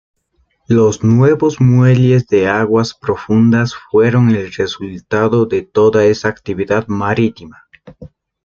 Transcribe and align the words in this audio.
Los 0.67 1.03
nuevos 1.03 1.61
muelles 1.61 2.25
de 2.25 2.47
aguas 2.47 2.95
profundas 2.95 3.75
fueron 3.91 4.29
el 4.31 4.51
resultado 4.51 5.45
de 5.45 5.61
toda 5.61 6.05
esa 6.05 6.27
actividad 6.27 6.87
marítima. 6.87 7.67